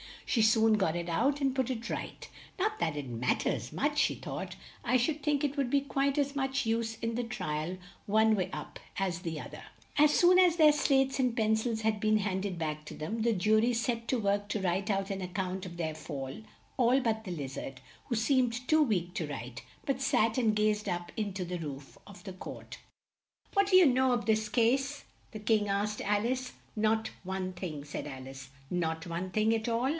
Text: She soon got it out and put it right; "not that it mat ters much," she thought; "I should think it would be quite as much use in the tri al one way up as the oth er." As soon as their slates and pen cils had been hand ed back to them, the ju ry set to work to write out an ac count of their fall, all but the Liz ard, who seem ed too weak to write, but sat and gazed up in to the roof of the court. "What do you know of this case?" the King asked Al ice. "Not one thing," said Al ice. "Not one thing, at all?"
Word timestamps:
She 0.25 0.41
soon 0.41 0.75
got 0.75 0.95
it 0.95 1.09
out 1.09 1.41
and 1.41 1.53
put 1.53 1.69
it 1.69 1.89
right; 1.89 2.27
"not 2.57 2.79
that 2.79 2.95
it 2.95 3.05
mat 3.07 3.41
ters 3.41 3.73
much," 3.73 3.99
she 3.99 4.15
thought; 4.15 4.55
"I 4.83 4.95
should 4.95 5.21
think 5.21 5.43
it 5.43 5.57
would 5.57 5.69
be 5.69 5.81
quite 5.81 6.17
as 6.17 6.35
much 6.37 6.65
use 6.65 6.97
in 6.99 7.13
the 7.15 7.23
tri 7.23 7.65
al 7.65 7.77
one 8.05 8.35
way 8.37 8.49
up 8.51 8.79
as 8.97 9.19
the 9.19 9.41
oth 9.41 9.53
er." 9.53 9.63
As 9.97 10.11
soon 10.13 10.39
as 10.39 10.55
their 10.55 10.71
slates 10.71 11.19
and 11.19 11.35
pen 11.35 11.55
cils 11.55 11.81
had 11.81 11.99
been 11.99 12.17
hand 12.19 12.45
ed 12.45 12.57
back 12.57 12.85
to 12.85 12.93
them, 12.95 13.23
the 13.23 13.33
ju 13.33 13.59
ry 13.59 13.73
set 13.73 14.07
to 14.07 14.19
work 14.19 14.47
to 14.49 14.61
write 14.61 14.89
out 14.89 15.09
an 15.11 15.21
ac 15.21 15.31
count 15.33 15.65
of 15.65 15.75
their 15.77 15.93
fall, 15.93 16.41
all 16.77 17.01
but 17.01 17.25
the 17.25 17.31
Liz 17.31 17.57
ard, 17.57 17.81
who 18.07 18.15
seem 18.15 18.47
ed 18.47 18.57
too 18.67 18.81
weak 18.81 19.13
to 19.15 19.27
write, 19.27 19.63
but 19.85 20.01
sat 20.01 20.37
and 20.37 20.55
gazed 20.55 20.87
up 20.89 21.11
in 21.17 21.33
to 21.33 21.43
the 21.43 21.59
roof 21.59 21.97
of 22.07 22.23
the 22.23 22.33
court. 22.33 22.77
"What 23.53 23.67
do 23.67 23.75
you 23.75 23.85
know 23.85 24.13
of 24.13 24.25
this 24.25 24.47
case?" 24.49 25.03
the 25.31 25.39
King 25.39 25.67
asked 25.67 25.99
Al 26.01 26.25
ice. 26.25 26.53
"Not 26.75 27.11
one 27.25 27.51
thing," 27.51 27.83
said 27.83 28.07
Al 28.07 28.29
ice. 28.29 28.49
"Not 28.71 29.05
one 29.05 29.29
thing, 29.31 29.53
at 29.53 29.67
all?" 29.67 29.89